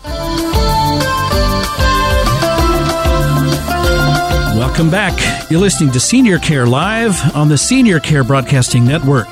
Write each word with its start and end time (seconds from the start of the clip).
Música 0.00 0.32
Welcome 4.62 4.92
back. 4.92 5.50
You're 5.50 5.58
listening 5.58 5.90
to 5.90 5.98
Senior 5.98 6.38
Care 6.38 6.66
Live 6.66 7.34
on 7.34 7.48
the 7.48 7.58
Senior 7.58 7.98
Care 7.98 8.22
Broadcasting 8.22 8.84
Network. 8.84 9.26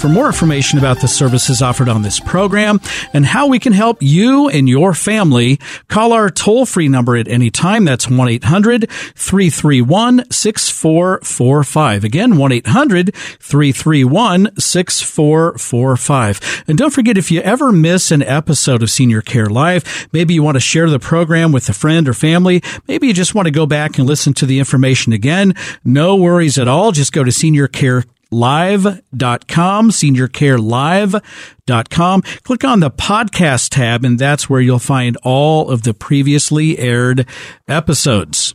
For 0.00 0.08
more 0.08 0.26
information 0.26 0.80
about 0.80 1.00
the 1.00 1.06
services 1.06 1.62
offered 1.62 1.88
on 1.88 2.02
this 2.02 2.18
program 2.18 2.80
and 3.14 3.24
how 3.24 3.46
we 3.46 3.60
can 3.60 3.72
help 3.72 3.98
you 4.00 4.48
and 4.48 4.68
your 4.68 4.92
family, 4.92 5.60
call 5.86 6.12
our 6.12 6.30
toll 6.30 6.66
free 6.66 6.88
number 6.88 7.16
at 7.16 7.28
any 7.28 7.48
time. 7.48 7.84
That's 7.84 8.10
1 8.10 8.28
800 8.28 8.90
331 8.90 10.28
6445. 10.32 12.04
Again, 12.04 12.36
1 12.36 12.52
800 12.52 13.14
331 13.14 14.50
6445. 14.58 16.64
And 16.66 16.76
don't 16.76 16.92
forget, 16.92 17.16
if 17.16 17.30
you 17.30 17.40
ever 17.42 17.70
miss 17.70 18.10
an 18.10 18.24
episode 18.24 18.82
of 18.82 18.90
Senior 18.90 19.22
Care 19.22 19.46
Live, 19.46 20.08
maybe 20.12 20.34
you 20.34 20.42
want 20.42 20.56
to 20.56 20.60
share 20.60 20.90
the 20.90 20.98
program 20.98 21.52
with 21.52 21.68
a 21.68 21.72
friend 21.72 22.08
or 22.08 22.14
family, 22.14 22.64
maybe 22.88 23.06
you 23.06 23.14
just 23.14 23.36
want 23.36 23.46
to 23.46 23.52
go 23.52 23.64
back 23.64 23.96
and 23.96 24.08
listen 24.08 24.34
to 24.34 24.44
the 24.44 24.58
information 24.58 24.71
again, 25.12 25.54
no 25.84 26.16
worries 26.16 26.58
at 26.58 26.68
all. 26.68 26.92
Just 26.92 27.12
go 27.12 27.24
to 27.24 27.30
seniorcarelive.com, 27.30 29.90
seniorcarelive.com. 29.90 32.22
Click 32.22 32.64
on 32.64 32.80
the 32.80 32.90
podcast 32.90 33.68
tab, 33.70 34.04
and 34.04 34.18
that's 34.18 34.50
where 34.50 34.60
you'll 34.60 34.78
find 34.78 35.16
all 35.22 35.70
of 35.70 35.82
the 35.82 35.94
previously 35.94 36.78
aired 36.78 37.26
episodes. 37.68 38.54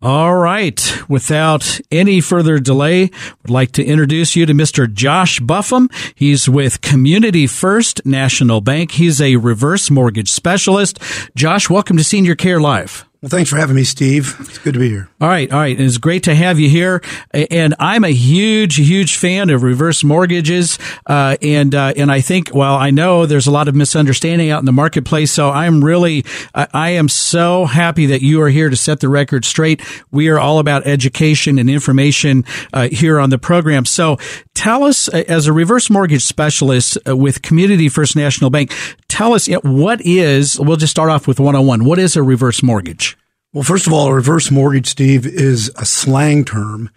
All 0.00 0.36
right. 0.36 0.80
Without 1.08 1.80
any 1.90 2.20
further 2.20 2.60
delay, 2.60 3.10
would 3.42 3.50
like 3.50 3.72
to 3.72 3.84
introduce 3.84 4.36
you 4.36 4.46
to 4.46 4.54
Mr. 4.54 4.92
Josh 4.92 5.40
Buffum. 5.40 5.88
He's 6.14 6.48
with 6.48 6.82
Community 6.82 7.48
First 7.48 8.06
National 8.06 8.60
Bank. 8.60 8.92
He's 8.92 9.20
a 9.20 9.34
reverse 9.36 9.90
mortgage 9.90 10.30
specialist. 10.30 11.00
Josh, 11.34 11.68
welcome 11.68 11.96
to 11.96 12.04
Senior 12.04 12.36
Care 12.36 12.60
Live. 12.60 13.07
Well, 13.20 13.30
thanks 13.30 13.50
for 13.50 13.56
having 13.56 13.74
me, 13.74 13.82
Steve. 13.82 14.36
It's 14.38 14.58
good 14.58 14.74
to 14.74 14.78
be 14.80 14.90
here. 14.90 15.08
All 15.20 15.26
right, 15.26 15.52
all 15.52 15.58
right. 15.58 15.78
It's 15.78 15.98
great 15.98 16.22
to 16.24 16.36
have 16.36 16.60
you 16.60 16.68
here. 16.68 17.02
And 17.32 17.74
I'm 17.80 18.04
a 18.04 18.12
huge, 18.12 18.76
huge 18.76 19.16
fan 19.16 19.50
of 19.50 19.64
reverse 19.64 20.04
mortgages. 20.04 20.78
Uh, 21.04 21.36
and 21.42 21.74
uh, 21.74 21.94
and 21.96 22.12
I 22.12 22.20
think, 22.20 22.54
well, 22.54 22.76
I 22.76 22.90
know 22.90 23.26
there's 23.26 23.48
a 23.48 23.50
lot 23.50 23.66
of 23.66 23.74
misunderstanding 23.74 24.50
out 24.50 24.60
in 24.60 24.66
the 24.66 24.72
marketplace. 24.72 25.32
So 25.32 25.50
I'm 25.50 25.84
really, 25.84 26.24
I 26.54 26.90
am 26.90 27.08
so 27.08 27.64
happy 27.64 28.06
that 28.06 28.22
you 28.22 28.40
are 28.40 28.50
here 28.50 28.70
to 28.70 28.76
set 28.76 29.00
the 29.00 29.08
record 29.08 29.44
straight. 29.44 29.82
We 30.12 30.28
are 30.28 30.38
all 30.38 30.60
about 30.60 30.86
education 30.86 31.58
and 31.58 31.68
information 31.68 32.44
uh, 32.72 32.88
here 32.92 33.18
on 33.18 33.30
the 33.30 33.38
program. 33.38 33.84
So 33.84 34.18
tell 34.54 34.84
us, 34.84 35.08
as 35.08 35.48
a 35.48 35.52
reverse 35.52 35.90
mortgage 35.90 36.22
specialist 36.22 36.96
uh, 37.04 37.16
with 37.16 37.42
Community 37.42 37.88
First 37.88 38.14
National 38.14 38.50
Bank, 38.50 38.72
tell 39.08 39.32
us 39.32 39.48
what 39.64 40.00
is. 40.02 40.60
We'll 40.60 40.76
just 40.76 40.92
start 40.92 41.10
off 41.10 41.26
with 41.26 41.40
101. 41.40 41.84
What 41.84 41.98
is 41.98 42.14
a 42.14 42.22
reverse 42.22 42.62
mortgage? 42.62 43.17
Well, 43.52 43.64
first 43.64 43.86
of 43.86 43.92
all, 43.92 44.08
a 44.08 44.14
reverse 44.14 44.50
mortgage, 44.50 44.88
Steve, 44.88 45.26
is 45.26 45.72
a 45.76 45.84
slang 45.84 46.44
term, 46.44 46.90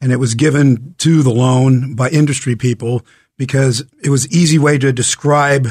and 0.00 0.12
it 0.12 0.16
was 0.16 0.34
given 0.34 0.94
to 0.98 1.22
the 1.22 1.30
loan 1.30 1.94
by 1.94 2.10
industry 2.10 2.56
people 2.56 3.04
because 3.38 3.84
it 4.02 4.10
was 4.10 4.30
easy 4.30 4.58
way 4.58 4.78
to 4.78 4.92
describe 4.92 5.68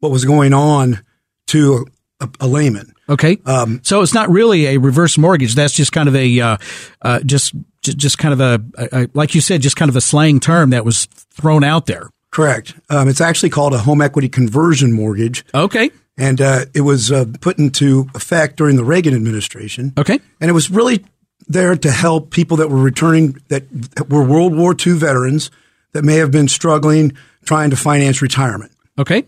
what 0.00 0.10
was 0.10 0.24
going 0.24 0.52
on 0.52 1.04
to 1.48 1.86
a, 2.20 2.28
a 2.40 2.46
layman. 2.46 2.92
Okay, 3.08 3.38
um, 3.46 3.80
so 3.82 4.02
it's 4.02 4.12
not 4.12 4.28
really 4.28 4.66
a 4.66 4.78
reverse 4.78 5.16
mortgage. 5.16 5.54
That's 5.54 5.72
just 5.72 5.92
kind 5.92 6.08
of 6.08 6.16
a 6.16 6.40
uh, 6.40 6.56
uh, 7.00 7.20
just 7.20 7.54
just 7.80 8.18
kind 8.18 8.38
of 8.38 8.40
a, 8.40 8.88
a, 8.92 9.08
like 9.14 9.34
you 9.34 9.40
said, 9.40 9.62
just 9.62 9.76
kind 9.76 9.88
of 9.88 9.96
a 9.96 10.00
slang 10.00 10.40
term 10.40 10.70
that 10.70 10.84
was 10.84 11.06
thrown 11.06 11.64
out 11.64 11.86
there. 11.86 12.10
Correct. 12.30 12.74
Um, 12.90 13.08
it's 13.08 13.20
actually 13.20 13.50
called 13.50 13.72
a 13.72 13.78
home 13.78 14.02
equity 14.02 14.28
conversion 14.28 14.92
mortgage. 14.92 15.44
Okay. 15.54 15.90
And 16.18 16.40
uh, 16.40 16.64
it 16.74 16.80
was 16.80 17.12
uh, 17.12 17.26
put 17.40 17.58
into 17.58 18.10
effect 18.14 18.56
during 18.56 18.76
the 18.76 18.84
Reagan 18.84 19.14
administration. 19.14 19.92
Okay. 19.96 20.18
And 20.40 20.50
it 20.50 20.52
was 20.52 20.68
really 20.68 21.04
there 21.46 21.76
to 21.76 21.90
help 21.90 22.30
people 22.30 22.56
that 22.58 22.68
were 22.68 22.82
returning, 22.82 23.40
that 23.48 23.64
were 24.10 24.24
World 24.24 24.54
War 24.54 24.74
II 24.74 24.94
veterans 24.94 25.50
that 25.92 26.04
may 26.04 26.16
have 26.16 26.30
been 26.30 26.48
struggling 26.48 27.16
trying 27.44 27.70
to 27.70 27.76
finance 27.76 28.20
retirement. 28.20 28.72
Okay. 28.98 29.24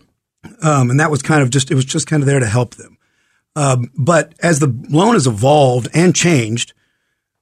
Um, 0.61 0.89
and 0.89 0.99
that 0.99 1.09
was 1.09 1.21
kind 1.21 1.41
of 1.41 1.49
just, 1.49 1.71
it 1.71 1.75
was 1.75 1.85
just 1.85 2.07
kind 2.07 2.21
of 2.21 2.27
there 2.27 2.39
to 2.39 2.45
help 2.45 2.75
them. 2.75 2.97
Um, 3.55 3.91
but 3.97 4.33
as 4.41 4.59
the 4.59 4.67
loan 4.89 5.13
has 5.13 5.27
evolved 5.27 5.87
and 5.93 6.15
changed, 6.15 6.73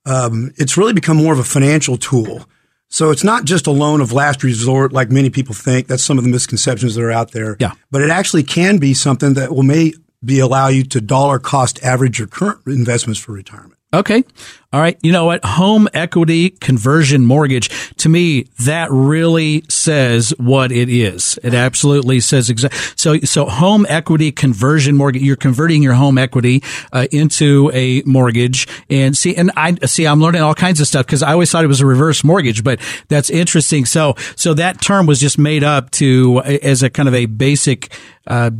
um, 0.06 0.52
it's 0.58 0.78
really 0.78 0.94
become 0.94 1.18
more 1.18 1.34
of 1.34 1.40
a 1.40 1.44
financial 1.44 1.98
tool. 1.98 2.48
So 2.90 3.12
it's 3.12 3.24
not 3.24 3.46
just 3.46 3.68
a 3.68 3.72
loan 3.72 4.02
of 4.02 4.12
last 4.12 4.44
resort 4.44 4.92
like 4.92 5.12
many 5.12 5.30
people 5.30 5.54
think. 5.54 5.88
That's 5.88 6.04
some 6.04 6.18
of 6.18 6.24
the 6.24 6.30
misconceptions 6.30 6.96
that 6.96 7.04
are 7.04 7.12
out 7.12 7.32
there. 7.32 7.56
Yeah. 7.60 7.74
But 7.92 8.02
it 8.02 8.10
actually 8.10 8.44
can 8.44 8.78
be 8.78 8.94
something 8.94 9.36
that 9.36 9.54
will 9.54 9.64
may 9.64 9.94
be 10.24 10.40
allow 10.40 10.68
you 10.68 10.84
to 10.84 11.00
dollar 11.00 11.40
cost 11.40 11.84
average 11.84 12.20
your 12.20 12.28
current 12.28 12.60
investments 12.66 13.20
for 13.20 13.32
retirement. 13.32 13.79
Okay. 13.92 14.24
All 14.72 14.80
right. 14.80 15.00
You 15.02 15.12
know 15.12 15.26
what? 15.26 15.44
Home 15.44 15.88
equity 15.96 16.52
conversion 16.52 17.26
mortgage. 17.26 17.70
To 17.96 18.10
me, 18.10 18.44
that 18.60 18.92
really 18.92 19.64
says 19.68 20.32
what 20.38 20.72
it 20.72 20.90
is. 20.90 21.40
It 21.42 21.56
absolutely 21.56 22.20
says 22.20 22.52
exactly. 22.52 22.78
So, 22.96 23.18
so 23.22 23.46
home 23.46 23.88
equity 23.90 24.32
conversion 24.32 24.96
mortgage, 24.96 25.24
you're 25.24 25.36
converting 25.36 25.82
your 25.82 25.96
home 25.96 26.20
equity 26.20 26.62
uh, 26.94 27.08
into 27.12 27.72
a 27.74 28.04
mortgage. 28.04 28.68
And 28.92 29.18
see, 29.18 29.36
and 29.36 29.50
I 29.58 29.74
see, 29.88 30.06
I'm 30.06 30.20
learning 30.20 30.44
all 30.44 30.54
kinds 30.54 30.80
of 30.80 30.86
stuff 30.86 31.08
because 31.08 31.24
I 31.24 31.32
always 31.32 31.52
thought 31.52 31.64
it 31.64 31.68
was 31.68 31.82
a 31.82 31.88
reverse 31.88 32.24
mortgage, 32.24 32.64
but 32.64 32.80
that's 33.08 33.32
interesting. 33.32 33.86
So, 33.86 34.14
so 34.36 34.54
that 34.54 34.82
term 34.82 35.08
was 35.08 35.20
just 35.20 35.40
made 35.40 35.64
up 35.64 35.90
to, 35.92 36.42
as 36.44 36.84
a 36.84 36.92
kind 36.92 37.10
of 37.10 37.16
a 37.16 37.26
basic, 37.26 37.92
uh, 38.28 38.52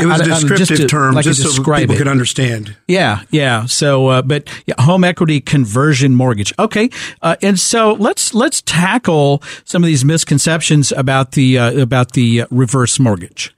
it 0.00 0.06
was 0.06 0.20
a 0.20 0.24
descriptive 0.24 0.68
just 0.68 0.82
to, 0.82 0.88
term, 0.88 1.14
like 1.14 1.24
just 1.24 1.42
so 1.42 1.62
people 1.62 1.94
it. 1.94 1.98
could 1.98 2.08
understand. 2.08 2.76
Yeah, 2.86 3.22
yeah. 3.30 3.66
So, 3.66 4.08
uh, 4.08 4.22
but 4.22 4.48
yeah, 4.66 4.74
home 4.80 5.04
equity 5.04 5.40
conversion 5.40 6.14
mortgage. 6.14 6.52
Okay, 6.58 6.90
uh, 7.22 7.36
and 7.42 7.58
so 7.58 7.94
let's 7.94 8.34
let's 8.34 8.62
tackle 8.62 9.42
some 9.64 9.82
of 9.82 9.86
these 9.86 10.04
misconceptions 10.04 10.92
about 10.92 11.32
the 11.32 11.58
uh, 11.58 11.80
about 11.80 12.12
the 12.12 12.44
reverse 12.50 12.98
mortgage. 12.98 13.54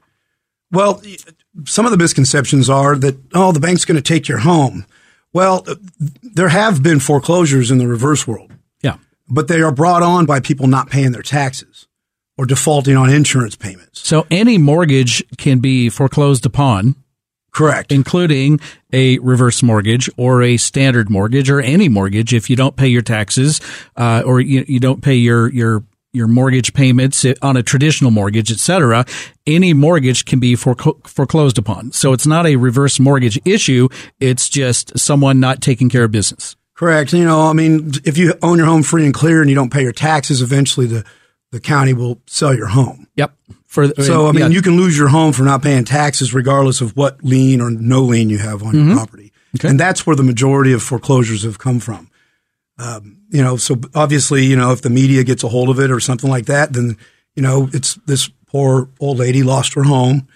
Well, 0.71 1.03
some 1.65 1.85
of 1.85 1.91
the 1.91 1.99
misconceptions 1.99 2.71
are 2.71 2.97
that 2.97 3.19
oh, 3.35 3.53
the 3.53 3.61
bank's 3.61 3.85
going 3.85 3.97
to 3.97 4.03
take 4.03 4.29
your 4.29 4.39
home. 4.39 4.87
Well, 5.33 5.65
there 6.23 6.49
have 6.49 6.83
been 6.83 7.01
foreclosures 7.01 7.71
in 7.71 7.79
the 7.79 7.87
reverse 7.87 8.27
world. 8.27 8.53
Yeah, 8.83 8.97
but 9.29 9.49
they 9.49 9.61
are 9.63 9.73
brought 9.73 10.03
on 10.03 10.27
by 10.27 10.41
people 10.41 10.67
not 10.67 10.91
paying 10.91 11.13
their 11.13 11.23
taxes 11.23 11.87
or 12.41 12.47
defaulting 12.47 12.97
on 12.97 13.11
insurance 13.11 13.55
payments. 13.55 14.01
So 14.01 14.27
any 14.31 14.57
mortgage 14.57 15.23
can 15.37 15.59
be 15.59 15.91
foreclosed 15.91 16.47
upon. 16.47 16.97
Correct. 17.53 17.93
Including 17.93 18.61
a 18.95 19.19
reverse 19.19 19.63
mortgage 19.63 20.09
or 20.17 20.43
a 20.43 20.57
standard 20.57 21.11
mortgage 21.11 21.51
or 21.51 21.61
any 21.61 21.91
mortgage 21.91 22.33
if 22.33 22.49
you 22.49 22.57
don't 22.57 22.77
pay 22.77 22.89
your 22.89 23.03
taxes, 23.03 23.61
uh, 23.95 24.23
or 24.25 24.41
you, 24.41 24.65
you 24.67 24.81
don't 24.81 25.03
pay 25.03 25.17
your, 25.17 25.53
your, 25.53 25.85
your 26.15 26.29
mortgage 26.29 26.73
payments 26.73 27.27
on 27.43 27.59
a 27.59 27.63
traditional 27.63 28.11
mortgage, 28.11 28.51
etc. 28.51 29.05
Any 29.47 29.75
mortgage 29.75 30.25
can 30.25 30.41
be 30.41 30.55
foreclosed 30.55 31.59
upon. 31.59 31.93
So 31.93 32.15
it's 32.15 32.27
not 32.27 32.47
a 32.47 32.57
reverse 32.57 32.99
mortgage 32.99 33.39
issue. 33.45 33.91
It's 34.19 34.49
just 34.49 34.99
someone 34.99 35.41
not 35.41 35.61
taking 35.61 35.91
care 35.91 36.05
of 36.05 36.11
business. 36.11 36.57
Correct. 36.75 37.13
You 37.13 37.27
know, 37.27 37.43
I 37.49 37.53
mean, 37.53 37.91
if 38.07 38.17
you 38.17 38.33
own 38.41 38.57
your 38.57 38.67
home 38.67 38.83
free 38.83 39.05
and 39.05 39.13
clear 39.13 39.43
and 39.43 39.51
you 39.51 39.57
don't 39.57 39.71
pay 39.71 39.83
your 39.83 39.93
taxes, 39.93 40.41
eventually 40.41 40.87
the 40.87 41.05
the 41.53 41.61
county 41.61 41.93
will 41.93 42.21
sell 42.27 42.55
your 42.55 42.69
home. 42.69 43.07
Yep. 43.17 43.33
For 43.67 43.89
so 44.03 44.27
I 44.27 44.33
mean, 44.33 44.41
yeah. 44.41 44.49
you 44.49 44.63
can 44.63 44.77
lose 44.77 44.99
your 44.99 45.09
home 45.09 45.33
for 45.33 45.43
not 45.43 45.63
paying 45.63 45.85
taxes, 45.85 46.35
regardless 46.35 46.81
of 46.81 46.97
what 46.97 47.23
lien 47.23 47.61
or 47.61 47.71
no 47.71 48.03
lien 48.03 48.29
you 48.29 48.39
have 48.39 48.63
on 48.63 48.73
mm-hmm. 48.73 48.89
your 48.89 48.97
property. 48.97 49.33
Okay. 49.57 49.69
And 49.69 49.79
that's 49.79 50.07
where 50.07 50.17
the 50.17 50.23
majority 50.23 50.73
of 50.73 50.83
foreclosures 50.83 51.45
have 51.45 51.59
come 51.59 51.81
from. 51.81 52.11
Um, 52.79 53.19
you 53.29 53.43
know, 53.43 53.57
so 53.57 53.81
obviously, 53.95 54.45
you 54.45 54.57
know, 54.57 54.73
if 54.73 54.83
the 54.83 54.91
media 54.91 55.23
gets 55.23 55.45
a 55.45 55.49
hold 55.49 55.69
of 55.69 55.79
it 55.79 55.91
or 55.91 56.01
something 56.01 56.31
like 56.31 56.47
that, 56.47 56.73
then 56.73 56.97
you 57.35 57.43
know, 57.43 57.69
it's 57.73 57.95
this 58.07 58.29
poor 58.47 58.89
old 58.99 59.19
lady 59.19 59.43
lost 59.43 59.75
her 59.75 59.85
home, 59.85 60.27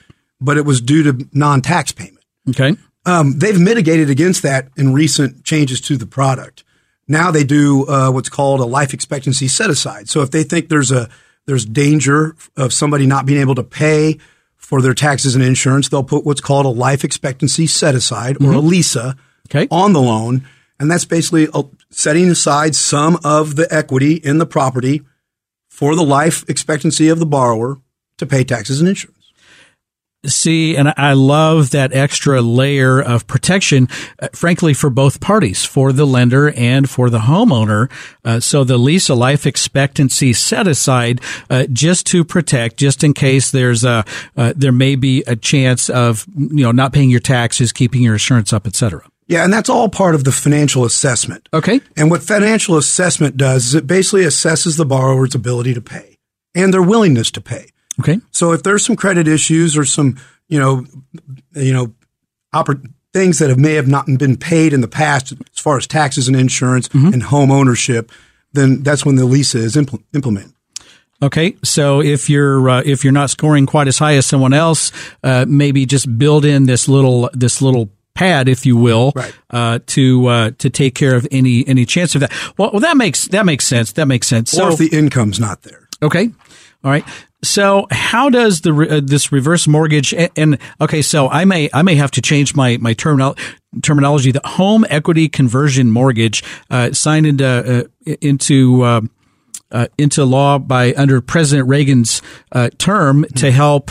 but 0.41 0.57
it 0.57 0.65
was 0.65 0.81
due 0.81 1.03
to 1.03 1.29
non-tax 1.33 1.93
payment. 1.93 2.25
Okay. 2.49 2.77
Um, 3.07 3.39
they've 3.39 3.61
mitigated 3.61 4.11
against 4.11 4.43
that 4.43 4.69
in 4.77 4.93
recent 4.93 5.45
changes 5.45 5.81
to 5.83 5.97
the 5.97 6.07
product. 6.07 6.65
Now 7.07 7.31
they 7.31 7.45
do 7.45 7.87
uh, 7.87 8.11
what's 8.11 8.29
called 8.29 8.61
a 8.61 8.65
life 8.65 8.95
expectancy 8.95 9.49
set 9.49 9.71
aside. 9.71 10.09
So 10.09 10.23
if 10.23 10.31
they 10.31 10.43
think 10.43 10.69
there's 10.69 10.91
a 10.91 11.09
there's 11.47 11.67
danger 11.67 12.37
of 12.57 12.73
somebody 12.73 13.07
not 13.07 13.27
being 13.27 13.41
able 13.41 13.55
to 13.57 13.63
pay 13.63 14.19
for 14.57 14.81
their 14.81 14.95
taxes 14.95 15.35
and 15.35 15.45
insurance, 15.45 15.89
they'll 15.89 16.03
put 16.03 16.25
what's 16.25 16.41
called 16.41 16.65
a 16.65 16.71
life 16.71 17.05
expectancy 17.05 17.67
set 17.67 17.95
aside 17.95 18.37
or 18.37 18.53
mm-hmm. 18.53 18.55
a 18.55 18.63
LESA 18.63 19.19
okay. 19.51 19.69
on 19.71 19.93
the 19.93 20.01
loan. 20.01 20.47
And 20.81 20.91
that's 20.91 21.05
basically 21.05 21.49
setting 21.91 22.31
aside 22.31 22.75
some 22.75 23.19
of 23.25 23.57
the 23.57 23.73
equity 23.73 24.15
in 24.15 24.39
the 24.39 24.47
property 24.47 25.03
for 25.69 25.95
the 25.95 26.03
life 26.03 26.49
expectancy 26.49 27.09
of 27.09 27.19
the 27.19 27.27
borrower 27.27 27.81
to 28.19 28.27
pay 28.27 28.43
taxes 28.43 28.81
and 28.81 28.89
insurance. 28.89 29.24
See, 30.27 30.77
and 30.77 30.93
I 30.97 31.13
love 31.13 31.71
that 31.71 31.93
extra 31.93 32.41
layer 32.41 33.01
of 33.01 33.27
protection, 33.27 33.89
uh, 34.21 34.29
frankly, 34.33 34.75
for 34.75 34.91
both 34.91 35.21
parties, 35.21 35.65
for 35.65 35.93
the 35.93 36.07
lender 36.07 36.51
and 36.53 36.89
for 36.89 37.11
the 37.11 37.21
homeowner. 37.21 37.91
Uh, 38.25 38.41
so 38.41 38.65
the 38.65 38.79
LESA 38.79 39.17
life 39.17 39.47
expectancy 39.47 40.33
set 40.33 40.67
aside 40.67 41.21
uh, 41.51 41.67
just 41.73 42.07
to 42.09 42.25
protect, 42.25 42.77
just 42.77 43.05
in 43.05 43.13
case 43.13 43.51
there's 43.51 43.85
a 43.85 44.05
uh, 44.37 44.53
there 44.57 44.73
may 44.73 44.97
be 44.97 45.23
a 45.27 45.37
chance 45.37 45.89
of 45.91 46.27
you 46.37 46.65
know 46.65 46.73
not 46.73 46.93
paying 46.93 47.11
your 47.11 47.21
taxes, 47.21 47.73
keeping 47.73 48.03
your 48.03 48.15
insurance 48.15 48.53
up, 48.53 48.67
etc. 48.67 49.03
Yeah, 49.27 49.45
and 49.45 49.53
that's 49.53 49.71
all 49.71 49.89
part 49.89 50.15
of 50.15 50.25
the 50.25 50.33
financial 50.33 50.85
assessment. 50.85 51.49
Okay. 51.53 51.81
And 51.97 52.11
what 52.11 52.23
financial 52.23 52.77
assessment 52.77 53.37
does 53.37 53.67
is 53.67 53.75
it 53.75 53.87
basically 53.87 54.23
assesses 54.23 54.77
the 54.77 54.85
borrower's 54.85 55.35
ability 55.35 55.75
to 55.75 55.81
pay 55.81 56.19
and 56.55 56.73
their 56.73 56.83
willingness 56.83 57.31
to 57.33 57.41
pay. 57.41 57.69
Okay. 58.01 58.19
So 58.31 58.53
if 58.53 58.63
there's 58.63 58.85
some 58.85 58.97
credit 58.97 59.29
issues 59.29 59.77
or 59.77 59.85
some, 59.85 60.19
you 60.49 60.59
know, 60.59 60.85
you 61.55 61.73
know, 61.73 61.95
things 63.13 63.39
that 63.39 63.49
have, 63.49 63.59
may 63.59 63.75
have 63.75 63.89
not 63.89 64.07
been 64.19 64.37
paid 64.37 64.73
in 64.73 64.81
the 64.81 64.89
past 64.89 65.33
as 65.33 65.61
far 65.61 65.77
as 65.77 65.87
taxes 65.87 66.29
and 66.29 66.37
insurance 66.37 66.89
mm-hmm. 66.89 67.13
and 67.13 67.23
home 67.23 67.51
ownership, 67.51 68.11
then 68.53 68.83
that's 68.83 69.05
when 69.07 69.17
the 69.17 69.25
lease 69.25 69.55
is 69.55 69.77
impl- 69.77 70.03
implemented. 70.13 70.53
Okay, 71.23 71.57
so 71.63 72.03
if 72.03 72.29
you're 72.29 72.69
uh, 72.69 72.83
if 72.85 73.05
you're 73.05 73.13
not 73.13 73.31
scoring 73.31 73.67
quite 73.67 73.89
as 73.89 73.99
high 73.99 74.15
as 74.17 74.27
someone 74.27 74.53
else, 74.53 74.93
uh, 75.23 75.47
maybe 75.49 75.87
just 75.87 76.19
build 76.19 76.45
in 76.45 76.67
this 76.67 76.89
little 76.89 77.31
this 77.33 77.63
little 77.63 77.89
pad, 78.15 78.49
if 78.49 78.67
you 78.67 78.77
will, 78.77 79.13
right. 79.15 79.35
uh, 79.51 79.79
to 79.87 80.27
uh, 80.27 80.51
to 80.59 80.69
take 80.69 80.95
care 80.95 81.15
of 81.15 81.27
any 81.31 81.67
any 81.69 81.87
chance 81.87 82.15
of 82.15 82.21
that. 82.21 82.33
Well, 82.59 82.73
well, 82.73 82.81
that 82.81 82.97
makes 82.97 83.29
that 83.29 83.47
makes 83.47 83.65
sense. 83.65 83.93
That 83.93 84.07
makes 84.07 84.27
sense. 84.27 84.53
Or 84.55 84.57
so, 84.57 84.73
if 84.73 84.79
the 84.79 84.97
income's 84.97 85.39
not 85.39 85.63
there. 85.63 85.89
Okay, 86.03 86.31
all 86.83 86.91
right. 86.91 87.05
So 87.45 87.87
how 87.91 88.31
does 88.31 88.63
the 88.63 88.73
uh, 88.75 89.01
this 89.05 89.31
reverse 89.31 89.67
mortgage 89.69 90.13
and, 90.13 90.31
and, 90.37 90.59
okay? 90.81 91.03
So 91.03 91.29
I 91.29 91.45
may 91.45 91.71
I 91.73 91.83
may 91.83 91.95
have 91.95 92.11
to 92.13 92.23
change 92.23 92.55
my 92.55 92.79
my 92.79 92.95
terminal 92.95 93.37
terminology. 93.83 94.33
The 94.33 94.41
home 94.45 94.85
equity 94.89 95.29
conversion 95.29 95.91
mortgage 95.91 96.43
uh, 96.71 96.93
signed 96.93 97.27
into 97.27 97.47
uh, 98.07 98.15
into 98.21 98.83
uh, 98.83 99.01
uh, 99.71 99.87
into 99.99 100.25
law 100.25 100.59
by 100.59 100.95
under 100.95 101.21
President 101.21 101.69
Reagan's 101.69 102.23
uh, 102.53 102.71
term 102.79 103.25
to 103.37 103.51
help 103.51 103.91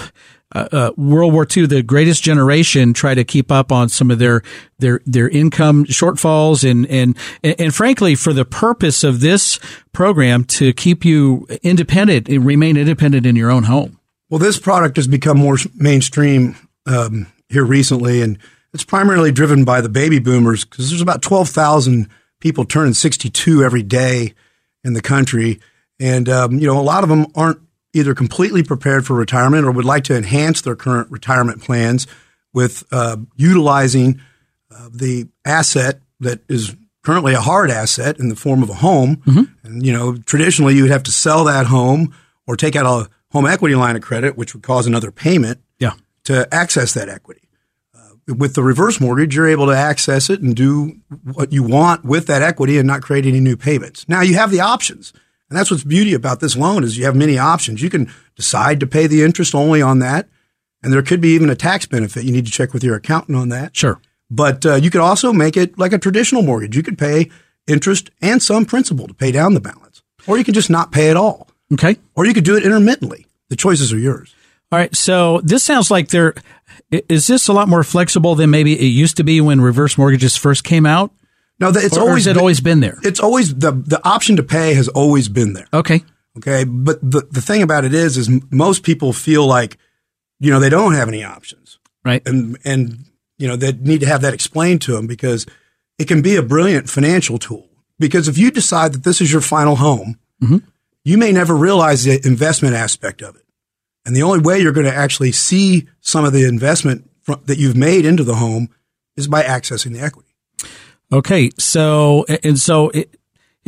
uh, 0.53 0.67
uh, 0.71 0.91
World 0.97 1.33
War 1.33 1.47
II, 1.55 1.65
the 1.65 1.81
greatest 1.81 2.23
generation 2.23 2.93
try 2.93 3.15
to 3.15 3.23
keep 3.23 3.51
up 3.51 3.71
on 3.71 3.89
some 3.89 4.11
of 4.11 4.19
their 4.19 4.43
their 4.79 5.01
their 5.05 5.29
income 5.29 5.85
shortfalls 5.85 6.69
and 6.69 6.85
and 6.87 7.17
and 7.43 7.73
frankly, 7.73 8.15
for 8.15 8.33
the 8.33 8.45
purpose 8.45 9.03
of 9.03 9.19
this 9.19 9.59
program 9.91 10.43
to 10.45 10.73
keep 10.73 11.05
you 11.05 11.47
independent 11.63 12.29
and 12.29 12.45
remain 12.45 12.77
independent 12.77 13.25
in 13.25 13.35
your 13.35 13.51
own 13.51 13.63
home. 13.63 13.99
Well, 14.29 14.39
this 14.39 14.59
product 14.59 14.97
has 14.97 15.07
become 15.07 15.37
more 15.37 15.57
mainstream 15.75 16.55
um, 16.85 17.27
here 17.49 17.65
recently, 17.65 18.21
and 18.21 18.37
it's 18.73 18.83
primarily 18.83 19.31
driven 19.31 19.63
by 19.63 19.81
the 19.81 19.89
baby 19.89 20.19
boomers 20.19 20.65
because 20.65 20.89
there's 20.89 21.01
about 21.01 21.21
twelve 21.21 21.49
thousand 21.49 22.09
people 22.39 22.65
turning 22.65 22.93
sixty 22.93 23.29
two 23.29 23.63
every 23.63 23.83
day 23.83 24.33
in 24.83 24.93
the 24.93 25.01
country, 25.01 25.59
and 25.99 26.29
um, 26.29 26.59
you 26.59 26.67
know 26.67 26.79
a 26.79 26.81
lot 26.81 27.03
of 27.03 27.09
them 27.09 27.27
aren't 27.35 27.59
either 27.93 28.15
completely 28.15 28.63
prepared 28.63 29.05
for 29.05 29.15
retirement 29.15 29.65
or 29.65 29.71
would 29.71 29.85
like 29.85 30.03
to 30.05 30.15
enhance 30.15 30.61
their 30.61 30.75
current 30.75 31.09
retirement 31.11 31.61
plans 31.61 32.07
with 32.53 32.83
uh, 32.91 33.17
utilizing 33.35 34.19
uh, 34.71 34.89
the 34.91 35.27
asset 35.45 36.01
that 36.19 36.41
is 36.49 36.75
currently 37.03 37.33
a 37.33 37.41
hard 37.41 37.69
asset 37.69 38.19
in 38.19 38.29
the 38.29 38.35
form 38.35 38.63
of 38.63 38.69
a 38.69 38.75
home. 38.75 39.17
Mm-hmm. 39.17 39.43
And, 39.63 39.85
you 39.85 39.93
know, 39.93 40.15
traditionally 40.15 40.75
you 40.75 40.83
would 40.83 40.91
have 40.91 41.03
to 41.03 41.11
sell 41.11 41.43
that 41.45 41.67
home 41.67 42.15
or 42.47 42.55
take 42.55 42.75
out 42.75 42.85
a 42.85 43.09
home 43.31 43.45
equity 43.45 43.75
line 43.75 43.95
of 43.95 44.01
credit, 44.01 44.37
which 44.37 44.53
would 44.53 44.63
cause 44.63 44.87
another 44.87 45.11
payment 45.11 45.59
yeah. 45.79 45.93
to 46.23 46.51
access 46.53 46.93
that 46.93 47.09
equity. 47.09 47.49
Uh, 47.93 48.33
with 48.35 48.55
the 48.55 48.63
reverse 48.63 49.01
mortgage, 49.01 49.35
you're 49.35 49.49
able 49.49 49.67
to 49.67 49.75
access 49.75 50.29
it 50.29 50.41
and 50.41 50.55
do 50.55 50.95
what 51.33 51.51
you 51.51 51.63
want 51.63 52.05
with 52.05 52.27
that 52.27 52.41
equity 52.41 52.77
and 52.77 52.87
not 52.87 53.01
create 53.01 53.25
any 53.25 53.39
new 53.39 53.57
payments. 53.57 54.07
Now 54.07 54.21
you 54.21 54.35
have 54.35 54.51
the 54.51 54.61
options. 54.61 55.13
And 55.53 55.59
that's 55.59 55.69
what's 55.69 55.83
beauty 55.83 56.15
about 56.15 56.39
this 56.39 56.57
loan 56.57 56.83
is 56.83 56.97
you 56.97 57.05
have 57.05 57.15
many 57.15 57.37
options. 57.37 57.79
You 57.79 57.91
can 57.91 58.11
decide 58.35 58.79
to 58.79 58.87
pay 58.87 59.05
the 59.05 59.21
interest 59.21 59.53
only 59.53 59.83
on 59.83 59.99
that. 59.99 60.27
And 60.81 60.91
there 60.91 61.03
could 61.03 61.21
be 61.21 61.35
even 61.35 61.51
a 61.51 61.55
tax 61.55 61.85
benefit. 61.85 62.23
You 62.23 62.31
need 62.31 62.47
to 62.47 62.51
check 62.51 62.73
with 62.73 62.83
your 62.83 62.95
accountant 62.95 63.37
on 63.37 63.49
that. 63.49 63.75
Sure. 63.75 64.01
But 64.31 64.65
uh, 64.65 64.75
you 64.77 64.89
could 64.89 65.01
also 65.01 65.31
make 65.31 65.55
it 65.55 65.77
like 65.77 65.93
a 65.93 65.99
traditional 65.99 66.41
mortgage. 66.41 66.75
You 66.75 66.81
could 66.81 66.97
pay 66.97 67.29
interest 67.67 68.09
and 68.19 68.41
some 68.41 68.65
principal 68.65 69.07
to 69.07 69.13
pay 69.13 69.31
down 69.31 69.53
the 69.53 69.59
balance. 69.59 70.01
Or 70.25 70.39
you 70.39 70.43
can 70.43 70.55
just 70.55 70.71
not 70.71 70.91
pay 70.91 71.11
at 71.11 71.17
all. 71.17 71.47
Okay. 71.71 71.97
Or 72.15 72.25
you 72.25 72.33
could 72.33 72.45
do 72.45 72.57
it 72.57 72.65
intermittently. 72.65 73.27
The 73.49 73.55
choices 73.55 73.93
are 73.93 73.99
yours. 73.99 74.33
All 74.71 74.79
right. 74.79 74.95
So 74.95 75.39
this 75.43 75.63
sounds 75.63 75.91
like 75.91 76.07
there 76.07 76.33
is 76.89 77.27
this 77.27 77.47
a 77.47 77.53
lot 77.53 77.67
more 77.67 77.83
flexible 77.83 78.33
than 78.33 78.49
maybe 78.49 78.73
it 78.73 78.85
used 78.85 79.17
to 79.17 79.23
be 79.23 79.39
when 79.39 79.61
reverse 79.61 79.99
mortgages 79.99 80.35
first 80.35 80.63
came 80.63 80.87
out? 80.87 81.11
No, 81.59 81.69
it's 81.69 81.97
or, 81.97 82.01
always 82.01 82.27
or 82.27 82.31
it 82.31 82.33
been, 82.33 82.39
always 82.39 82.61
been 82.61 82.79
there. 82.79 82.97
It's 83.03 83.19
always 83.19 83.53
the 83.55 83.71
the 83.71 84.01
option 84.07 84.35
to 84.37 84.43
pay 84.43 84.73
has 84.73 84.87
always 84.87 85.29
been 85.29 85.53
there. 85.53 85.67
Okay. 85.73 86.03
Okay, 86.37 86.63
but 86.63 86.99
the 87.01 87.27
the 87.31 87.41
thing 87.41 87.61
about 87.61 87.85
it 87.85 87.93
is, 87.93 88.17
is 88.17 88.29
most 88.51 88.83
people 88.83 89.13
feel 89.13 89.45
like, 89.45 89.77
you 90.39 90.49
know, 90.49 90.59
they 90.59 90.69
don't 90.69 90.95
have 90.95 91.07
any 91.07 91.23
options, 91.23 91.77
right? 92.03 92.27
And 92.27 92.57
and 92.65 93.05
you 93.37 93.47
know 93.47 93.55
they 93.55 93.71
need 93.73 93.99
to 93.99 94.07
have 94.07 94.21
that 94.21 94.33
explained 94.33 94.81
to 94.83 94.93
them 94.93 95.05
because 95.05 95.45
it 95.99 96.07
can 96.07 96.21
be 96.21 96.35
a 96.35 96.41
brilliant 96.41 96.89
financial 96.89 97.37
tool. 97.37 97.69
Because 97.99 98.27
if 98.27 98.37
you 98.37 98.49
decide 98.49 98.93
that 98.93 99.03
this 99.03 99.21
is 99.21 99.31
your 99.31 99.41
final 99.41 99.75
home, 99.75 100.17
mm-hmm. 100.41 100.57
you 101.05 101.19
may 101.19 101.31
never 101.31 101.55
realize 101.55 102.03
the 102.03 102.19
investment 102.25 102.73
aspect 102.73 103.21
of 103.21 103.35
it, 103.35 103.45
and 104.03 104.15
the 104.15 104.23
only 104.23 104.39
way 104.39 104.59
you're 104.59 104.71
going 104.71 104.87
to 104.87 104.95
actually 104.95 105.31
see 105.31 105.87
some 106.01 106.25
of 106.25 106.33
the 106.33 106.45
investment 106.45 107.07
that 107.45 107.59
you've 107.59 107.77
made 107.77 108.05
into 108.05 108.23
the 108.23 108.35
home 108.35 108.69
is 109.15 109.27
by 109.27 109.43
accessing 109.43 109.93
the 109.93 109.99
equity. 109.99 110.22
Okay, 111.13 111.51
so 111.59 112.25
and 112.43 112.59
so 112.59 112.89
it, 112.89 113.15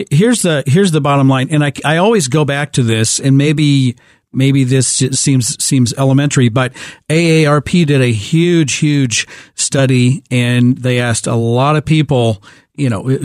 here's 0.09 0.41
the 0.41 0.63
here's 0.65 0.89
the 0.89 0.99
bottom 0.99 1.29
line, 1.29 1.49
and 1.51 1.63
I 1.63 1.71
I 1.85 1.97
always 1.97 2.27
go 2.27 2.43
back 2.43 2.71
to 2.73 2.81
this, 2.83 3.19
and 3.19 3.37
maybe 3.37 3.97
maybe 4.33 4.63
this 4.63 4.87
seems 4.87 5.63
seems 5.63 5.93
elementary, 5.93 6.49
but 6.49 6.73
AARP 7.07 7.85
did 7.85 8.01
a 8.01 8.11
huge 8.11 8.77
huge 8.77 9.27
study, 9.53 10.23
and 10.31 10.75
they 10.75 10.99
asked 10.99 11.27
a 11.27 11.35
lot 11.35 11.75
of 11.75 11.85
people, 11.85 12.41
you 12.73 12.89
know, 12.89 13.15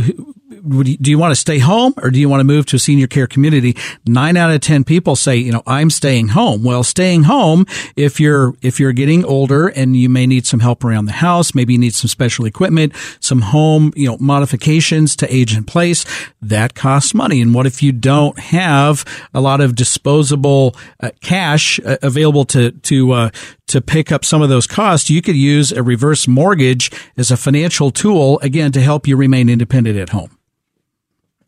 do 0.61 1.11
you 1.11 1.19
want 1.19 1.33
to 1.33 1.41
stay 1.41 1.59
home 1.59 1.95
or 2.03 2.11
do 2.11 2.19
you 2.19 2.29
want 2.29 2.41
to 2.41 2.45
move 2.45 2.67
to 2.67 2.77
a 2.77 2.79
senior 2.79 3.07
care 3.07 3.27
community? 3.27 3.77
Nine 4.07 4.37
out 4.37 4.51
of 4.51 4.61
10 4.61 4.85
people 4.85 5.17
say, 5.17 5.37
you 5.37 5.53
know, 5.53 5.63
I'm 5.67 5.91
staying 5.91 6.29
home. 6.29 6.63
Well, 6.63 6.83
staying 6.83 7.25
home, 7.25 7.67
if 7.97 8.21
you're, 8.21 8.55
if 8.63 8.81
you're 8.81 8.93
getting 8.93 9.25
older 9.25 9.69
and 9.69 9.97
you 9.97 10.09
may 10.09 10.27
need 10.27 10.47
some 10.47 10.61
help 10.61 10.85
around 10.85 11.07
the 11.07 11.13
house, 11.13 11.55
maybe 11.55 11.73
you 11.73 11.79
need 11.79 11.95
some 11.95 12.09
special 12.09 12.45
equipment, 12.45 12.95
some 13.21 13.41
home, 13.41 13.93
you 13.97 14.09
know, 14.09 14.17
modifications 14.19 15.17
to 15.17 15.35
age 15.35 15.57
in 15.57 15.65
place, 15.65 16.05
that 16.43 16.75
costs 16.75 17.15
money. 17.15 17.41
And 17.41 17.55
what 17.55 17.67
if 17.67 17.83
you 17.83 17.93
don't 17.93 18.39
have 18.39 19.05
a 19.35 19.41
lot 19.41 19.61
of 19.61 19.75
disposable 19.75 20.77
uh, 21.01 21.11
cash 21.21 21.81
uh, 21.81 21.97
available 22.03 22.45
to, 22.47 22.73
to, 22.73 23.13
uh, 23.13 23.31
to 23.69 23.81
pick 23.81 24.11
up 24.11 24.25
some 24.25 24.43
of 24.43 24.49
those 24.49 24.67
costs, 24.67 25.11
you 25.11 25.23
could 25.23 25.37
use 25.37 25.73
a 25.73 25.83
reverse 25.83 26.27
mortgage 26.27 26.91
as 27.17 27.31
a 27.31 27.37
financial 27.37 27.91
tool, 27.91 28.39
again, 28.41 28.73
to 28.73 28.81
help 28.81 29.07
you 29.07 29.17
remain 29.17 29.49
independent 29.49 29.97
at 29.97 30.11
home. 30.11 30.37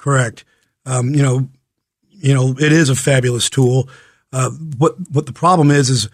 Correct. 0.03 0.45
Um, 0.85 1.15
you 1.15 1.23
know, 1.23 1.49
you 2.11 2.35
know, 2.35 2.57
it 2.59 2.73
is 2.73 2.89
a 2.89 2.97
fabulous 2.97 3.49
tool. 3.49 3.89
Uh, 4.33 4.51
what 4.77 4.97
what 5.13 5.27
the 5.27 5.33
problem 5.33 5.71
is 5.71 5.91
is 5.91 6.09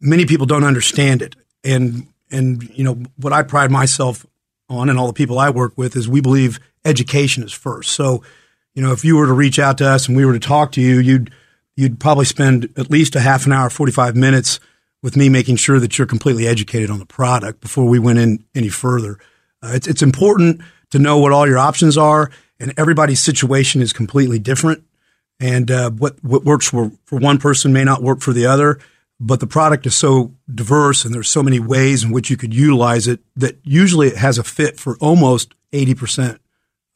many 0.00 0.24
people 0.24 0.46
don't 0.46 0.64
understand 0.64 1.20
it, 1.20 1.36
and 1.62 2.06
and 2.30 2.62
you 2.70 2.84
know 2.84 3.02
what 3.16 3.34
I 3.34 3.42
pride 3.42 3.70
myself 3.70 4.24
on, 4.70 4.88
and 4.88 4.98
all 4.98 5.08
the 5.08 5.12
people 5.12 5.38
I 5.38 5.50
work 5.50 5.76
with 5.76 5.94
is 5.94 6.08
we 6.08 6.22
believe 6.22 6.58
education 6.86 7.42
is 7.42 7.52
first. 7.52 7.92
So, 7.92 8.22
you 8.74 8.82
know, 8.82 8.92
if 8.92 9.04
you 9.04 9.14
were 9.16 9.26
to 9.26 9.34
reach 9.34 9.58
out 9.58 9.76
to 9.78 9.86
us 9.86 10.08
and 10.08 10.16
we 10.16 10.24
were 10.24 10.32
to 10.32 10.40
talk 10.40 10.72
to 10.72 10.80
you, 10.80 10.98
you'd 10.98 11.30
you'd 11.76 12.00
probably 12.00 12.24
spend 12.24 12.70
at 12.78 12.90
least 12.90 13.14
a 13.14 13.20
half 13.20 13.44
an 13.44 13.52
hour, 13.52 13.68
forty 13.68 13.92
five 13.92 14.16
minutes 14.16 14.58
with 15.02 15.18
me, 15.18 15.28
making 15.28 15.56
sure 15.56 15.78
that 15.80 15.98
you're 15.98 16.06
completely 16.06 16.46
educated 16.46 16.88
on 16.88 16.98
the 16.98 17.04
product 17.04 17.60
before 17.60 17.84
we 17.84 17.98
went 17.98 18.18
in 18.18 18.42
any 18.54 18.70
further. 18.70 19.18
Uh, 19.62 19.72
it's 19.74 19.86
it's 19.86 20.02
important 20.02 20.62
to 20.92 20.98
know 20.98 21.18
what 21.18 21.32
all 21.32 21.46
your 21.46 21.58
options 21.58 21.98
are 21.98 22.30
and 22.64 22.72
everybody's 22.78 23.20
situation 23.20 23.82
is 23.82 23.92
completely 23.92 24.38
different. 24.38 24.82
And 25.38 25.70
uh, 25.70 25.90
what 25.90 26.16
what 26.24 26.44
works 26.44 26.70
for, 26.70 26.90
for 27.04 27.18
one 27.18 27.38
person 27.38 27.72
may 27.72 27.84
not 27.84 28.02
work 28.02 28.20
for 28.20 28.32
the 28.32 28.46
other. 28.46 28.80
But 29.20 29.38
the 29.38 29.46
product 29.46 29.86
is 29.86 29.94
so 29.94 30.32
diverse, 30.52 31.04
and 31.04 31.14
there's 31.14 31.28
so 31.28 31.42
many 31.42 31.60
ways 31.60 32.02
in 32.02 32.10
which 32.10 32.30
you 32.30 32.36
could 32.36 32.54
utilize 32.54 33.06
it 33.06 33.20
that 33.36 33.58
usually 33.62 34.08
it 34.08 34.16
has 34.16 34.38
a 34.38 34.42
fit 34.42 34.80
for 34.80 34.96
almost 34.96 35.54
eighty 35.72 35.94
percent 35.94 36.40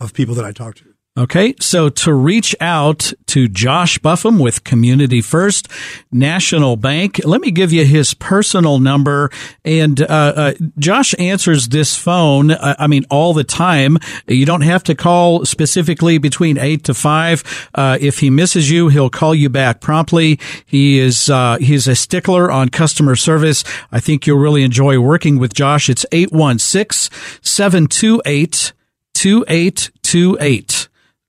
of 0.01 0.15
people 0.15 0.35
that 0.35 0.45
I 0.45 0.53
talk 0.53 0.75
to. 0.77 0.95
Okay, 1.19 1.57
so 1.59 1.89
to 1.89 2.15
reach 2.15 2.55
out 2.61 3.13
to 3.27 3.49
Josh 3.49 3.99
Buffum 3.99 4.41
with 4.41 4.63
Community 4.63 5.21
First 5.21 5.67
National 6.13 6.77
Bank, 6.77 7.21
let 7.25 7.41
me 7.41 7.51
give 7.51 7.73
you 7.73 7.85
his 7.85 8.15
personal 8.15 8.79
number. 8.79 9.29
And 9.65 10.01
uh, 10.01 10.05
uh, 10.07 10.53
Josh 10.79 11.17
answers 11.19 11.71
this 11.71 11.97
phone, 11.97 12.53
uh, 12.53 12.77
I 12.79 12.87
mean, 12.87 13.05
all 13.11 13.35
the 13.35 13.43
time. 13.43 13.99
You 14.29 14.47
don't 14.47 14.61
have 14.61 14.85
to 14.85 14.95
call 14.95 15.45
specifically 15.45 16.19
between 16.19 16.57
8 16.57 16.85
to 16.85 16.95
5. 16.95 17.71
Uh, 17.75 17.99
if 18.01 18.21
he 18.21 18.31
misses 18.31 18.71
you, 18.71 18.87
he'll 18.87 19.11
call 19.11 19.35
you 19.35 19.49
back 19.49 19.81
promptly. 19.81 20.39
He 20.67 21.01
is 21.01 21.29
uh, 21.29 21.59
he's 21.59 21.89
a 21.89 21.97
stickler 21.97 22.49
on 22.49 22.69
customer 22.69 23.17
service. 23.17 23.65
I 23.91 23.99
think 23.99 24.25
you'll 24.25 24.39
really 24.39 24.63
enjoy 24.63 25.01
working 25.01 25.41
with 25.41 25.53
Josh. 25.53 25.89
It's 25.89 26.07
816 26.13 27.13
728 27.43 28.73
2828. 29.15 30.78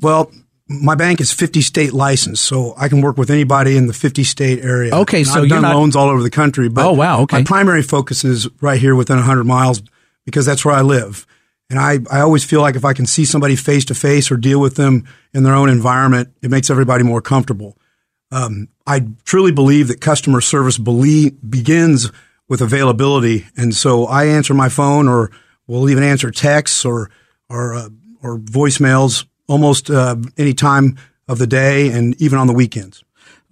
Well, 0.00 0.30
my 0.68 0.94
bank 0.94 1.20
is 1.20 1.32
50 1.32 1.60
state 1.62 1.92
licensed, 1.92 2.44
so 2.44 2.74
I 2.76 2.88
can 2.88 3.00
work 3.00 3.18
with 3.18 3.30
anybody 3.30 3.76
in 3.76 3.86
the 3.86 3.92
50 3.92 4.24
state 4.24 4.64
area. 4.64 4.94
Okay, 4.94 5.18
and 5.18 5.26
so 5.26 5.34
I've 5.34 5.40
you're 5.40 5.48
done 5.48 5.62
not... 5.62 5.74
loans 5.74 5.96
all 5.96 6.08
over 6.08 6.22
the 6.22 6.30
country. 6.30 6.68
But 6.68 6.86
oh 6.86 6.92
wow, 6.92 7.22
okay. 7.22 7.38
My 7.38 7.44
primary 7.44 7.82
focus 7.82 8.24
is 8.24 8.48
right 8.62 8.80
here 8.80 8.94
within 8.94 9.16
100 9.16 9.44
miles 9.44 9.82
because 10.24 10.46
that's 10.46 10.64
where 10.64 10.74
I 10.74 10.80
live. 10.80 11.26
And 11.70 11.78
I, 11.78 11.98
I 12.10 12.20
always 12.20 12.44
feel 12.44 12.60
like 12.60 12.76
if 12.76 12.84
I 12.84 12.92
can 12.92 13.06
see 13.06 13.24
somebody 13.24 13.56
face 13.56 13.84
to 13.86 13.94
face 13.94 14.30
or 14.30 14.36
deal 14.36 14.60
with 14.60 14.76
them 14.76 15.06
in 15.32 15.42
their 15.42 15.54
own 15.54 15.68
environment, 15.68 16.34
it 16.42 16.50
makes 16.50 16.70
everybody 16.70 17.04
more 17.04 17.22
comfortable. 17.22 17.76
Um, 18.30 18.68
I 18.86 19.06
truly 19.24 19.52
believe 19.52 19.88
that 19.88 20.00
customer 20.00 20.40
service 20.40 20.76
believe, 20.76 21.38
begins 21.48 22.10
with 22.48 22.60
availability. 22.60 23.46
And 23.56 23.74
so 23.74 24.06
I 24.06 24.26
answer 24.26 24.52
my 24.52 24.68
phone 24.68 25.08
or 25.08 25.30
we'll 25.66 25.88
even 25.88 26.02
answer 26.02 26.30
texts 26.30 26.84
or, 26.84 27.10
or, 27.48 27.74
uh, 27.74 27.88
or 28.22 28.38
voicemails 28.38 29.24
almost 29.48 29.90
uh, 29.90 30.16
any 30.36 30.52
time 30.52 30.98
of 31.28 31.38
the 31.38 31.46
day 31.46 31.90
and 31.90 32.20
even 32.20 32.38
on 32.38 32.46
the 32.46 32.52
weekends. 32.52 33.02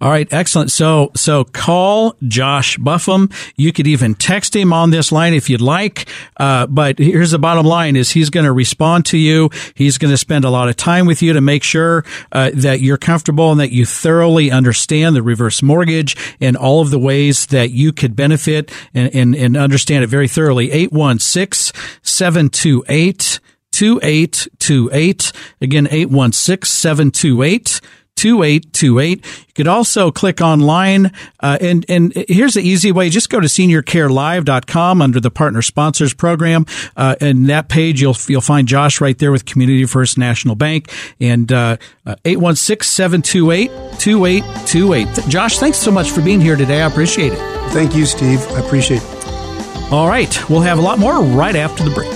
All 0.03 0.09
right, 0.09 0.27
excellent. 0.33 0.69
So, 0.69 1.11
so 1.15 1.45
call 1.45 2.17
Josh 2.27 2.77
Buffum. 2.77 3.31
You 3.55 3.71
could 3.71 3.87
even 3.87 4.15
text 4.15 4.53
him 4.53 4.73
on 4.73 4.89
this 4.89 5.13
line 5.13 5.33
if 5.33 5.49
you'd 5.49 5.61
like. 5.61 6.09
Uh, 6.35 6.67
but 6.67 6.99
here's 6.99 7.31
the 7.31 7.39
bottom 7.39 7.65
line: 7.65 7.95
is 7.95 8.11
he's 8.11 8.29
going 8.29 8.45
to 8.45 8.51
respond 8.51 9.05
to 9.05 9.17
you. 9.17 9.49
He's 9.75 9.97
going 9.97 10.11
to 10.11 10.17
spend 10.17 10.43
a 10.43 10.49
lot 10.49 10.67
of 10.67 10.75
time 10.75 11.05
with 11.05 11.21
you 11.21 11.31
to 11.31 11.39
make 11.39 11.63
sure 11.63 12.03
uh, 12.33 12.51
that 12.53 12.81
you're 12.81 12.97
comfortable 12.97 13.49
and 13.51 13.61
that 13.61 13.71
you 13.71 13.85
thoroughly 13.85 14.51
understand 14.51 15.15
the 15.15 15.23
reverse 15.23 15.63
mortgage 15.63 16.17
and 16.41 16.57
all 16.57 16.81
of 16.81 16.89
the 16.91 16.99
ways 16.99 17.45
that 17.45 17.71
you 17.71 17.93
could 17.93 18.13
benefit 18.13 18.73
and, 18.93 19.15
and, 19.15 19.35
and 19.35 19.55
understand 19.55 20.03
it 20.03 20.07
very 20.07 20.27
thoroughly. 20.27 20.69
816 20.69 21.79
728 22.01 23.39
2828. 23.71 25.31
Again, 25.61 25.87
816 25.89 26.67
728 26.67 27.79
2828. 28.23 29.25
You 29.25 29.53
could 29.53 29.67
also 29.67 30.09
click 30.11 30.39
online, 30.39 31.11
uh, 31.41 31.57
and, 31.59 31.85
and 31.89 32.13
here's 32.29 32.53
the 32.53 32.61
easy 32.61 32.93
way. 32.93 33.09
Just 33.09 33.29
go 33.29 33.41
to 33.41 33.47
seniorcarelive.com 33.47 35.01
under 35.01 35.19
the 35.19 35.29
partner 35.29 35.61
sponsors 35.61 36.13
program. 36.13 36.65
Uh, 36.95 37.17
and 37.19 37.49
that 37.49 37.67
page, 37.67 38.01
you'll, 38.01 38.15
you'll 38.27 38.39
find 38.39 38.65
Josh 38.67 39.01
right 39.01 39.17
there 39.17 39.33
with 39.33 39.43
Community 39.45 39.85
First 39.85 40.17
National 40.17 40.55
Bank 40.55 40.89
and, 41.19 41.51
uh, 41.51 41.75
816-728-2828. 42.05 45.05
Uh, 45.05 45.29
Josh, 45.29 45.57
thanks 45.57 45.77
so 45.77 45.91
much 45.91 46.11
for 46.11 46.21
being 46.21 46.39
here 46.39 46.55
today. 46.55 46.81
I 46.81 46.87
appreciate 46.87 47.33
it. 47.33 47.39
Thank 47.71 47.93
you, 47.95 48.05
Steve. 48.05 48.39
I 48.51 48.61
appreciate 48.61 49.01
it. 49.03 49.91
All 49.91 50.07
right. 50.07 50.49
We'll 50.49 50.61
have 50.61 50.79
a 50.79 50.81
lot 50.81 50.97
more 50.97 51.21
right 51.21 51.57
after 51.57 51.83
the 51.83 51.91
break. 51.91 52.09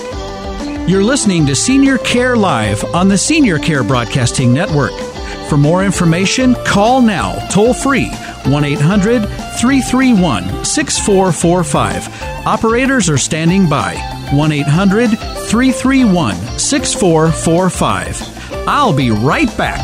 You're 0.88 1.04
listening 1.04 1.44
to 1.46 1.54
Senior 1.54 1.98
Care 1.98 2.34
Live 2.34 2.82
on 2.94 3.08
the 3.08 3.18
Senior 3.18 3.58
Care 3.58 3.84
Broadcasting 3.84 4.54
Network. 4.54 4.92
For 5.48 5.56
more 5.56 5.82
information, 5.82 6.54
call 6.66 7.00
now 7.00 7.32
toll 7.48 7.72
free 7.72 8.10
1 8.44 8.64
800 8.64 9.26
331 9.58 10.64
6445. 10.64 12.46
Operators 12.46 13.08
are 13.08 13.16
standing 13.16 13.66
by 13.66 13.94
1 14.32 14.52
800 14.52 15.08
331 15.08 16.34
6445. 16.58 18.68
I'll 18.68 18.92
be 18.92 19.10
right 19.10 19.48
back. 19.56 19.80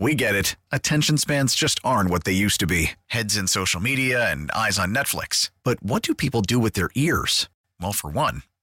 We 0.00 0.16
get 0.16 0.34
it. 0.34 0.56
Attention 0.72 1.18
spans 1.18 1.54
just 1.54 1.78
aren't 1.84 2.10
what 2.10 2.24
they 2.24 2.32
used 2.32 2.58
to 2.60 2.66
be 2.66 2.92
heads 3.06 3.36
in 3.36 3.46
social 3.46 3.80
media 3.80 4.32
and 4.32 4.50
eyes 4.50 4.78
on 4.78 4.94
Netflix. 4.94 5.50
But 5.62 5.80
what 5.82 6.02
do 6.02 6.14
people 6.14 6.40
do 6.40 6.58
with 6.58 6.72
their 6.72 6.90
ears? 6.94 7.48
Well, 7.80 7.92
for 7.92 8.10
one, 8.10 8.42